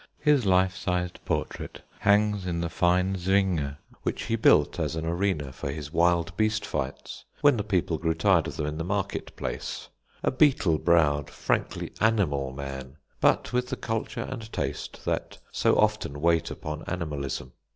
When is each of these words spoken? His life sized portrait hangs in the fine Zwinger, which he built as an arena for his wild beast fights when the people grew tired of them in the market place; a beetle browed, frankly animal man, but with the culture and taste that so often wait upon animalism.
His 0.19 0.47
life 0.47 0.75
sized 0.75 1.23
portrait 1.25 1.83
hangs 1.99 2.47
in 2.47 2.59
the 2.59 2.69
fine 2.71 3.15
Zwinger, 3.17 3.77
which 4.01 4.23
he 4.23 4.35
built 4.35 4.79
as 4.79 4.95
an 4.95 5.05
arena 5.05 5.51
for 5.51 5.69
his 5.69 5.93
wild 5.93 6.35
beast 6.35 6.65
fights 6.65 7.23
when 7.41 7.55
the 7.55 7.63
people 7.63 7.99
grew 7.99 8.15
tired 8.15 8.47
of 8.47 8.57
them 8.57 8.65
in 8.65 8.79
the 8.79 8.83
market 8.83 9.35
place; 9.35 9.89
a 10.23 10.31
beetle 10.31 10.79
browed, 10.79 11.29
frankly 11.29 11.91
animal 12.01 12.51
man, 12.51 12.97
but 13.19 13.53
with 13.53 13.67
the 13.69 13.77
culture 13.77 14.21
and 14.27 14.51
taste 14.51 15.05
that 15.05 15.37
so 15.51 15.75
often 15.75 16.19
wait 16.19 16.49
upon 16.49 16.83
animalism. 16.87 17.53